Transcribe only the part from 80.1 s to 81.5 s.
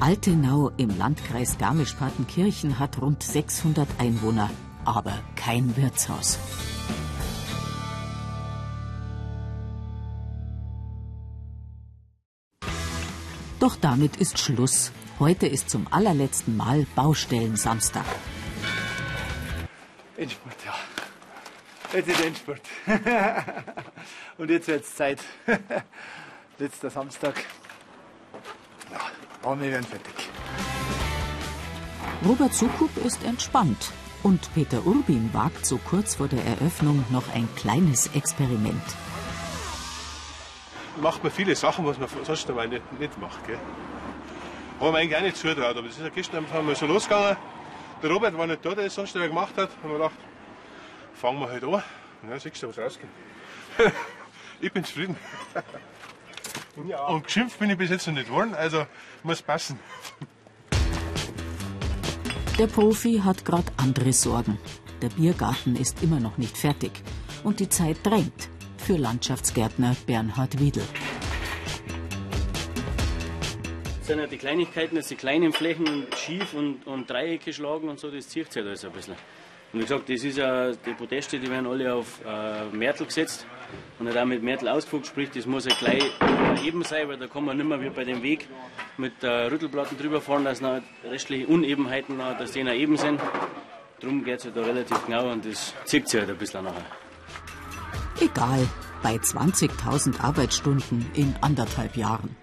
ist ja, die Podeste, die